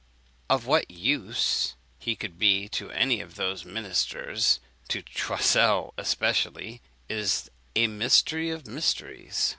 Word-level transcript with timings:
Of 0.49 0.65
what 0.65 0.89
use 0.89 1.75
he 1.99 2.15
could 2.15 2.39
be 2.39 2.67
to 2.69 2.89
any 2.89 3.21
of 3.21 3.35
those 3.35 3.65
ministers, 3.65 4.59
and 4.81 4.89
to 4.89 5.03
Choiseul 5.03 5.93
especially, 5.95 6.81
is 7.07 7.51
a 7.75 7.85
mystery 7.85 8.49
of 8.49 8.65
mysteries. 8.65 9.49